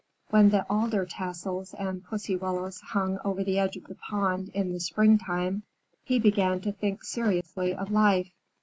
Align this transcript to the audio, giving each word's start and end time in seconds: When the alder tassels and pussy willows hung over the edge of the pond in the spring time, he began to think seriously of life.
When 0.31 0.49
the 0.49 0.63
alder 0.67 1.05
tassels 1.05 1.75
and 1.75 2.03
pussy 2.03 2.35
willows 2.35 2.79
hung 2.81 3.19
over 3.23 3.43
the 3.43 3.59
edge 3.59 3.77
of 3.77 3.83
the 3.83 3.93
pond 3.93 4.49
in 4.55 4.73
the 4.73 4.79
spring 4.79 5.19
time, 5.19 5.61
he 6.03 6.17
began 6.17 6.59
to 6.61 6.71
think 6.71 7.03
seriously 7.03 7.75
of 7.75 7.91
life. 7.91 8.31